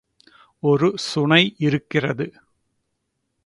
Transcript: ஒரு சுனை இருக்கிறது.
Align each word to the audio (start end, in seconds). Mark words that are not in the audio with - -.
ஒரு 0.63 0.93
சுனை 0.97 1.55
இருக்கிறது. 1.57 2.33